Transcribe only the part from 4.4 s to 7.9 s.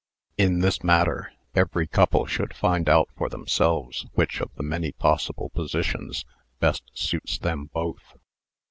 of the many possible positions best suits them